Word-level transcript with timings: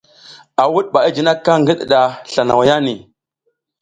A 0.61 0.63
wuɗ 0.73 0.85
ɓa 0.93 0.99
i 1.07 1.09
jinikaƞ 1.15 1.55
ngi 1.61 1.73
ɗiɗa 1.79 2.01
sla 2.31 2.41
nawaya 2.47 2.75
nihi. 2.85 3.03